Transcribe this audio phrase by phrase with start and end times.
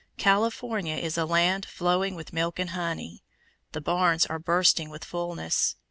[0.17, 3.23] California is a "land flowing with milk and honey."
[3.73, 5.75] The barns are bursting with fullness.